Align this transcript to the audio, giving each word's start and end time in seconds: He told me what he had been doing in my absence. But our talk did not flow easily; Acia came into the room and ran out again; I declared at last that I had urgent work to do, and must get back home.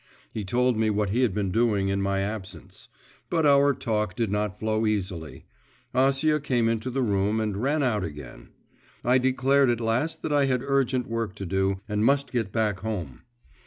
He 0.33 0.43
told 0.43 0.77
me 0.77 0.89
what 0.89 1.11
he 1.11 1.21
had 1.21 1.31
been 1.31 1.51
doing 1.51 1.89
in 1.89 2.01
my 2.01 2.21
absence. 2.21 2.87
But 3.29 3.45
our 3.45 3.71
talk 3.75 4.15
did 4.15 4.31
not 4.31 4.57
flow 4.57 4.87
easily; 4.87 5.45
Acia 5.93 6.41
came 6.43 6.67
into 6.67 6.89
the 6.89 7.03
room 7.03 7.39
and 7.39 7.61
ran 7.61 7.83
out 7.83 8.03
again; 8.03 8.49
I 9.05 9.19
declared 9.19 9.69
at 9.69 9.79
last 9.79 10.23
that 10.23 10.33
I 10.33 10.45
had 10.45 10.63
urgent 10.65 11.05
work 11.05 11.35
to 11.35 11.45
do, 11.45 11.81
and 11.87 12.03
must 12.03 12.31
get 12.31 12.51
back 12.51 12.79
home. 12.79 13.21